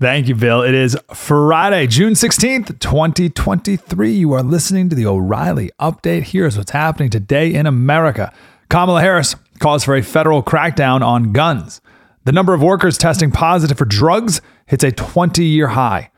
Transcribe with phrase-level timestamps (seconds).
[0.00, 0.62] Thank you, Bill.
[0.62, 4.12] It is Friday, June 16th, 2023.
[4.12, 6.22] You are listening to the O'Reilly Update.
[6.22, 8.32] Here's what's happening today in America.
[8.68, 11.80] Kamala Harris calls for a federal crackdown on guns.
[12.26, 16.12] The number of workers testing positive for drugs hits a 20 year high.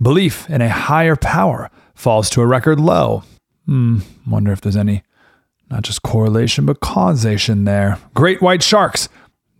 [0.00, 3.24] Belief in a higher power falls to a record low.
[3.66, 3.98] Hmm,
[4.28, 5.02] wonder if there's any,
[5.68, 7.98] not just correlation, but causation there.
[8.14, 9.08] Great white sharks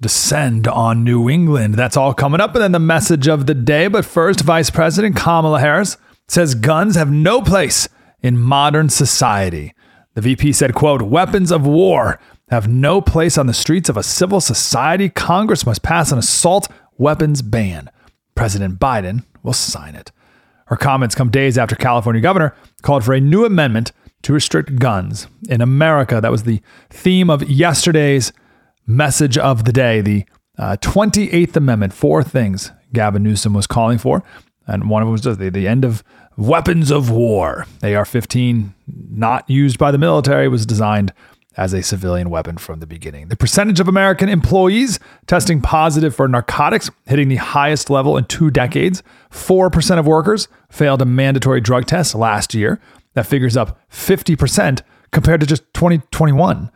[0.00, 1.74] descend on New England.
[1.74, 2.54] That's all coming up.
[2.54, 3.88] And then the message of the day.
[3.88, 5.96] But first, Vice President Kamala Harris
[6.28, 7.88] says guns have no place
[8.22, 9.74] in modern society.
[10.14, 14.02] The VP said, quote, weapons of war have no place on the streets of a
[14.02, 15.08] civil society.
[15.08, 17.90] Congress must pass an assault weapons ban.
[18.34, 20.12] President Biden will sign it.
[20.66, 25.26] Her comments come days after California governor called for a new amendment to restrict guns
[25.48, 26.20] in America.
[26.20, 28.32] That was the theme of yesterday's
[28.86, 30.24] message of the day, the
[30.58, 31.92] uh, 28th Amendment.
[31.92, 34.22] Four things Gavin Newsom was calling for.
[34.66, 36.02] And one of them was the, the end of
[36.36, 37.66] weapons of war.
[37.82, 38.74] AR 15,
[39.10, 41.12] not used by the military, was designed
[41.56, 43.28] as a civilian weapon from the beginning.
[43.28, 48.50] The percentage of American employees testing positive for narcotics hitting the highest level in two
[48.50, 49.02] decades.
[49.30, 52.80] 4% of workers failed a mandatory drug test last year.
[53.14, 56.70] That figures up 50% compared to just 2021.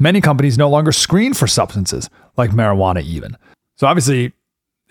[0.00, 3.36] Many companies no longer screen for substances like marijuana, even.
[3.76, 4.32] So, obviously,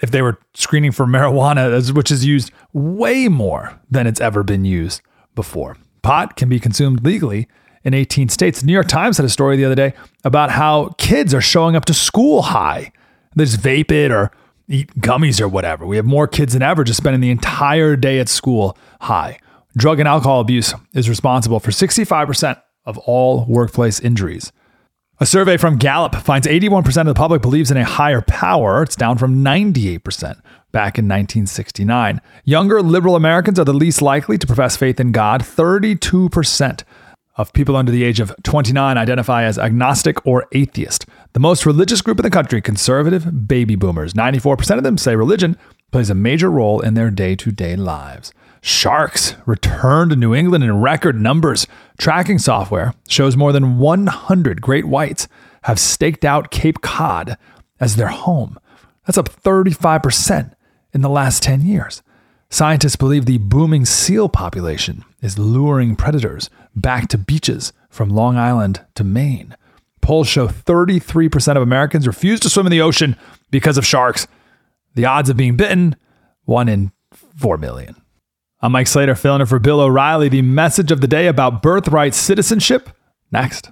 [0.02, 4.66] if they were screening for marijuana, which is used way more than it's ever been
[4.66, 5.02] used
[5.34, 7.48] before, pot can be consumed legally
[7.84, 8.62] in 18 states.
[8.62, 9.94] The New York Times had a story the other day
[10.24, 12.92] about how kids are showing up to school high.
[13.36, 14.32] They just vape it or
[14.68, 15.88] eat gummies or whatever.
[15.88, 19.40] We have more kids than ever just spending the entire day at school high.
[19.76, 24.52] Drug and alcohol abuse is responsible for 65% of all workplace injuries.
[25.22, 28.84] A survey from Gallup finds 81% of the public believes in a higher power.
[28.84, 30.02] It's down from 98%
[30.72, 32.22] back in 1969.
[32.46, 35.42] Younger liberal Americans are the least likely to profess faith in God.
[35.42, 36.84] 32%
[37.36, 41.06] of people under the age of 29 identify as agnostic or atheist.
[41.34, 44.14] The most religious group in the country, conservative baby boomers.
[44.14, 45.58] 94% of them say religion
[45.92, 48.34] plays a major role in their day to day lives.
[48.62, 51.66] Sharks return to New England in record numbers.
[51.98, 55.28] Tracking software shows more than 100 great whites
[55.64, 57.38] have staked out Cape Cod
[57.80, 58.60] as their home.
[59.06, 60.54] That's up 35%
[60.94, 62.02] in the last 10 years.
[62.50, 68.82] Scientists believe the booming seal population is luring predators back to beaches from Long Island
[68.96, 69.56] to Maine.
[70.02, 73.16] Polls show 33% of Americans refuse to swim in the ocean
[73.52, 74.28] because of sharks.
[75.00, 75.96] The odds of being bitten,
[76.44, 77.96] 1 in 4 million.
[78.60, 80.28] I'm Mike Slater, filling in for Bill O'Reilly.
[80.28, 82.90] The message of the day about birthright citizenship
[83.32, 83.72] next.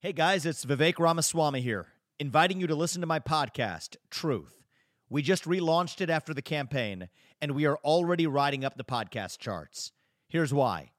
[0.00, 1.86] Hey guys, it's Vivek Ramaswamy here,
[2.18, 4.60] inviting you to listen to my podcast, Truth.
[5.08, 7.08] We just relaunched it after the campaign,
[7.40, 9.92] and we are already riding up the podcast charts.
[10.28, 10.90] Here's why.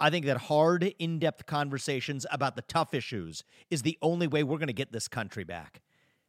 [0.00, 4.42] I think that hard, in depth conversations about the tough issues is the only way
[4.42, 5.80] we're going to get this country back.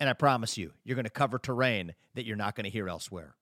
[0.00, 2.88] And I promise you, you're going to cover terrain that you're not going to hear
[2.88, 3.36] elsewhere.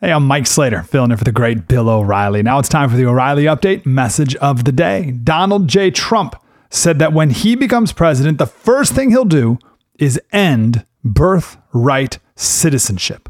[0.00, 2.42] Hey, I'm Mike Slater, filling in for the great Bill O'Reilly.
[2.42, 5.12] Now it's time for the O'Reilly Update message of the day.
[5.12, 5.92] Donald J.
[5.92, 6.34] Trump
[6.70, 9.60] said that when he becomes president, the first thing he'll do
[10.00, 13.28] is end birthright citizenship.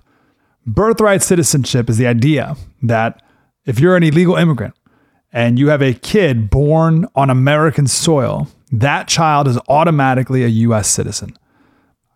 [0.66, 3.22] Birthright citizenship is the idea that
[3.66, 4.74] if you're an illegal immigrant
[5.30, 10.88] and you have a kid born on American soil, that child is automatically a U.S.
[10.88, 11.36] citizen.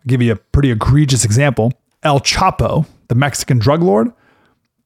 [0.07, 1.73] I'll give you a pretty egregious example.
[2.05, 4.13] El Chapo, the Mexican drug lord,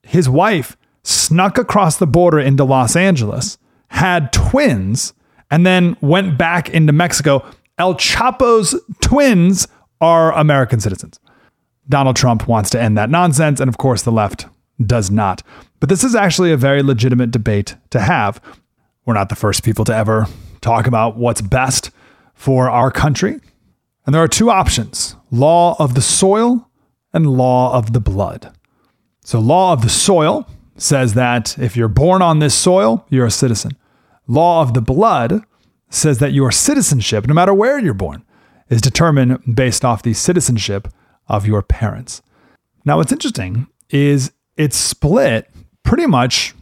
[0.03, 3.59] his wife snuck across the border into Los Angeles,
[3.89, 5.13] had twins,
[5.51, 7.45] and then went back into Mexico.
[7.77, 9.69] El Chapo's twins
[10.01, 11.21] are American citizens.
[11.87, 14.47] Donald Trump wants to end that nonsense, and of course, the left
[14.87, 15.43] does not.
[15.81, 18.41] But this is actually a very legitimate debate to have.
[19.05, 20.27] We're not the first people to ever
[20.63, 21.91] talk about what's best
[22.33, 23.41] for our country.
[24.07, 26.69] And there are two options law of the soil
[27.13, 28.53] and law of the blood.
[29.23, 33.31] So, law of the soil says that if you're born on this soil, you're a
[33.31, 33.77] citizen.
[34.27, 35.45] Law of the blood
[35.91, 38.25] says that your citizenship, no matter where you're born,
[38.69, 40.89] is determined based off the citizenship
[41.29, 42.23] of your parents.
[42.85, 45.51] Now, what's interesting is it's split
[45.83, 46.55] pretty much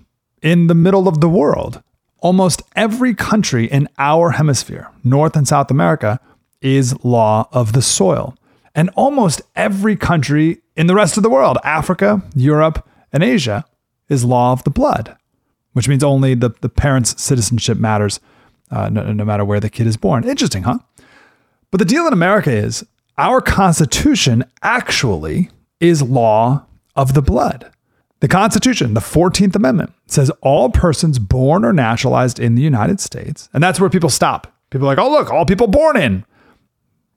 [0.43, 1.83] in the middle of the world.
[2.21, 6.19] Almost every country in our hemisphere, North and South America,
[6.61, 8.35] is law of the soil.
[8.75, 13.65] And almost every country in the rest of the world, Africa, Europe, and Asia,
[14.09, 15.17] is law of the blood,
[15.73, 18.21] which means only the, the parent's citizenship matters
[18.71, 20.25] uh, no, no matter where the kid is born.
[20.25, 20.79] Interesting, huh?
[21.71, 22.85] But the deal in America is
[23.17, 25.51] our Constitution actually
[25.81, 26.67] is law
[26.97, 27.71] of the blood.
[28.21, 33.49] The Constitution, the 14th Amendment, says all persons born or naturalized in the United States,
[33.53, 34.53] and that's where people stop.
[34.71, 36.25] People are like, oh, look, all people born in.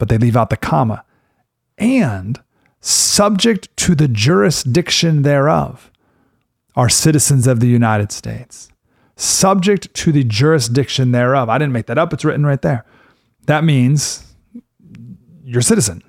[0.02, 1.06] But they leave out the comma.
[1.78, 2.42] And
[2.80, 5.92] subject to the jurisdiction thereof
[6.76, 8.70] are citizens of the United States.
[9.16, 11.50] Subject to the jurisdiction thereof.
[11.50, 12.84] I didn't make that up, it's written right there.
[13.46, 14.34] That means
[15.44, 16.02] you're a citizen.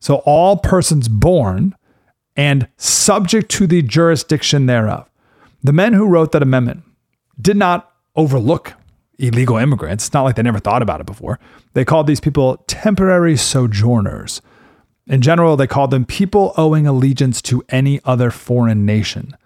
[0.00, 1.74] So all persons born
[2.36, 5.08] and subject to the jurisdiction thereof.
[5.62, 6.82] The men who wrote that amendment
[7.40, 8.74] did not overlook
[9.20, 10.06] illegal immigrants.
[10.06, 11.38] It's not like they never thought about it before.
[11.74, 14.42] They called these people temporary sojourners.
[15.06, 19.36] In general, they called them people owing allegiance to any other foreign nation.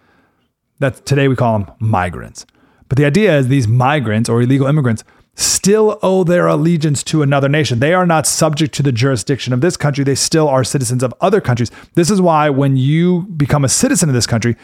[0.79, 2.47] That today we call them migrants.
[2.89, 5.05] But the idea is these migrants or illegal immigrants
[5.37, 7.81] still owe their allegiance to another nation.
[7.81, 10.05] They are not subject to the jurisdiction of this country.
[10.05, 11.71] They still are citizens of other countries.
[11.95, 14.57] This is why when you become a citizen of this country,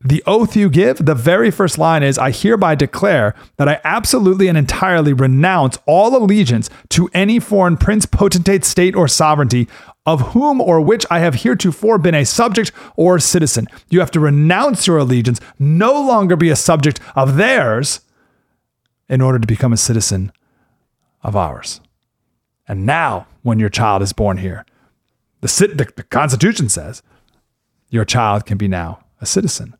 [0.00, 4.46] the oath you give, the very first line is I hereby declare that I absolutely
[4.46, 9.66] and entirely renounce all allegiance to any foreign prince, potentate, state, or sovereignty
[10.06, 13.66] of whom or which I have heretofore been a subject or citizen.
[13.90, 18.00] You have to renounce your allegiance, no longer be a subject of theirs
[19.08, 20.32] in order to become a citizen
[21.22, 21.80] of ours.
[22.68, 24.64] And now, when your child is born here,
[25.40, 27.02] the, the, the Constitution says
[27.90, 29.74] your child can be now a citizen.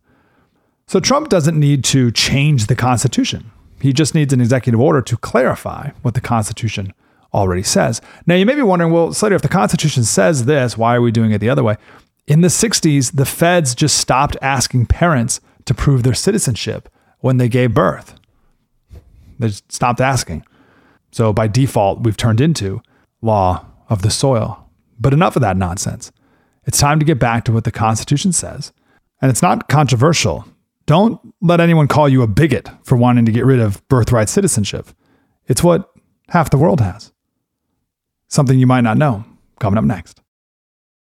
[0.89, 3.51] So Trump doesn't need to change the Constitution.
[3.79, 6.95] He just needs an executive order to clarify what the Constitution
[7.35, 8.01] already says.
[8.27, 11.13] Now, you may be wondering, well, Slater, if the Constitution says this, why are we
[11.13, 11.77] doing it the other way?
[12.27, 16.89] In the 60s, the feds just stopped asking parents to prove their citizenship
[17.21, 18.15] when they gave birth.
[19.39, 20.43] They stopped asking.
[21.13, 22.81] So by default, we've turned into
[23.21, 24.67] law of the soil.
[24.99, 26.13] But enough of that nonsense.
[26.65, 28.73] It's time to get back to what the Constitution says.
[29.21, 30.47] And it's not controversial.
[30.89, 34.89] Don't let anyone call you a bigot for wanting to get rid of birthright citizenship.
[35.47, 35.91] It's what
[36.31, 37.13] half the world has.
[38.29, 39.23] Something you might not know.
[39.61, 40.23] Coming up next.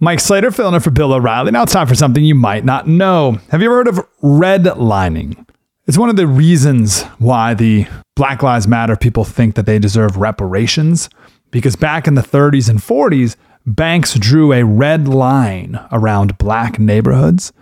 [0.00, 1.50] Mike Slater filling in for Bill O'Reilly.
[1.50, 3.40] Now it's time for something you might not know.
[3.50, 5.44] Have you ever heard of redlining?
[5.88, 10.16] It's one of the reasons why the Black Lives Matter people think that they deserve
[10.16, 11.10] reparations.
[11.50, 13.34] Because back in the 30s and 40s,
[13.66, 17.52] banks drew a red line around black neighborhoods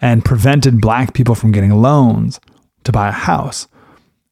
[0.00, 2.40] and prevented black people from getting loans
[2.82, 3.68] to buy a house.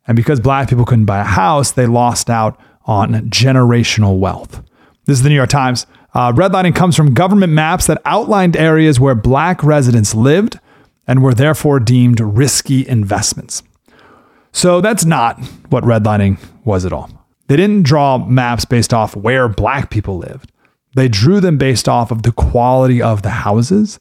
[0.09, 4.63] And because black people couldn't buy a house, they lost out on generational wealth.
[5.05, 5.87] This is the New York Times.
[6.15, 10.59] Uh, redlining comes from government maps that outlined areas where black residents lived
[11.07, 13.63] and were therefore deemed risky investments.
[14.53, 15.41] So that's not
[15.71, 17.11] what redlining was at all.
[17.49, 20.53] They didn't draw maps based off where black people lived.
[20.95, 23.99] They drew them based off of the quality of the houses,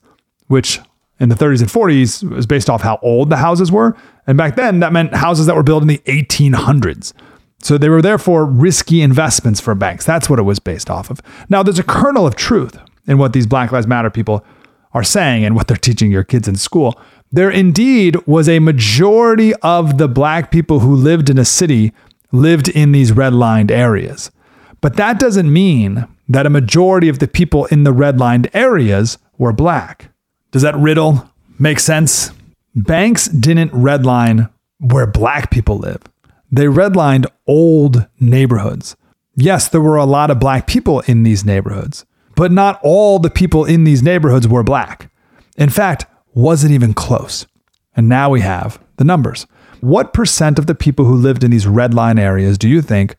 [0.47, 0.79] which
[1.19, 3.95] in the 30s and 40s was based off how old the houses were.
[4.27, 7.13] And back then, that meant houses that were built in the 1800s.
[7.63, 10.05] So they were therefore risky investments for banks.
[10.05, 11.21] That's what it was based off of.
[11.49, 12.77] Now, there's a kernel of truth
[13.07, 14.43] in what these Black Lives Matter people
[14.93, 16.99] are saying and what they're teaching your kids in school.
[17.31, 21.93] There indeed was a majority of the black people who lived in a city
[22.31, 24.31] lived in these redlined areas.
[24.81, 29.53] But that doesn't mean that a majority of the people in the redlined areas were
[29.53, 30.09] black.
[30.51, 32.31] Does that riddle make sense?
[32.75, 34.49] Banks didn't redline
[34.79, 36.01] where black people live.
[36.51, 38.96] They redlined old neighborhoods.
[39.36, 42.05] Yes, there were a lot of black people in these neighborhoods,
[42.36, 45.10] but not all the people in these neighborhoods were black.
[45.58, 47.48] In fact, wasn't even close.
[47.96, 49.48] And now we have the numbers.
[49.79, 53.15] What percent of the people who lived in these red line areas do you think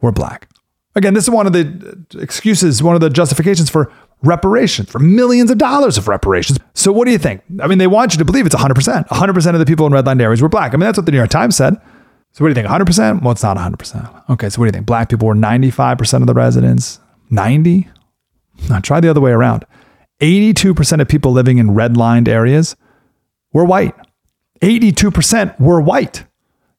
[0.00, 0.48] were black?
[0.94, 4.98] Again, this is one of the uh, excuses, one of the justifications for reparations, for
[4.98, 6.58] millions of dollars of reparations.
[6.74, 7.42] So what do you think?
[7.60, 9.08] I mean, they want you to believe it's 100%.
[9.08, 10.72] 100% of the people in redlined areas were black.
[10.72, 11.76] I mean, that's what the New York Times said.
[12.36, 12.68] So what do you think?
[12.68, 13.22] 100%?
[13.22, 14.28] Well, it's not 100%.
[14.28, 14.84] Okay, so what do you think?
[14.84, 17.00] Black people were 95% of the residents?
[17.30, 17.88] 90?
[18.68, 19.64] Now try the other way around.
[20.20, 22.76] 82% of people living in redlined areas
[23.54, 23.94] were white.
[24.60, 26.24] 82% were white.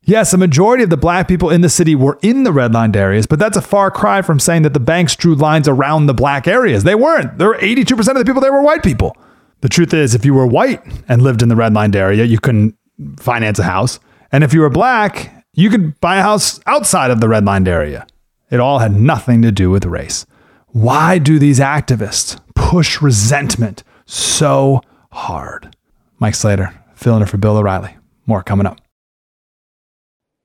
[0.04, 3.26] Yes, a majority of the black people in the city were in the redlined areas,
[3.26, 6.48] but that's a far cry from saying that the banks drew lines around the black
[6.48, 6.84] areas.
[6.84, 7.40] They weren't.
[7.40, 9.18] There were 82% of the people there were white people.
[9.62, 12.76] The truth is, if you were white and lived in the redlined area, you couldn't
[13.18, 14.00] finance a house.
[14.32, 18.06] And if you were black you could buy a house outside of the redlined area.
[18.52, 20.24] It all had nothing to do with race.
[20.68, 25.76] Why do these activists push resentment so hard?
[26.20, 27.98] Mike Slater, filling in for Bill O'Reilly.
[28.28, 28.80] More coming up.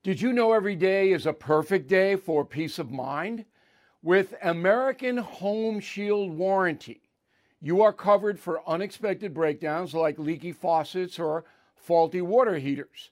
[0.01, 3.45] Did you know every day is a perfect day for peace of mind?
[4.01, 7.03] With American Home Shield Warranty,
[7.61, 13.11] you are covered for unexpected breakdowns like leaky faucets or faulty water heaters.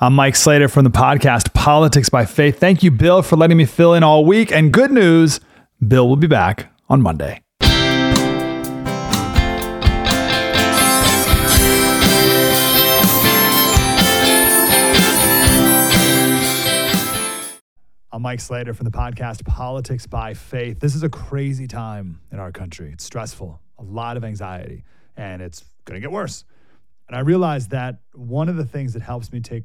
[0.00, 2.60] I'm Mike Slater from the podcast Politics by Faith.
[2.60, 4.52] Thank you, Bill, for letting me fill in all week.
[4.52, 5.40] And good news
[5.84, 7.42] Bill will be back on Monday.
[18.12, 20.78] I'm Mike Slater from the podcast Politics by Faith.
[20.78, 22.92] This is a crazy time in our country.
[22.92, 24.84] It's stressful, a lot of anxiety,
[25.16, 26.44] and it's going to get worse.
[27.08, 29.64] And I realized that one of the things that helps me take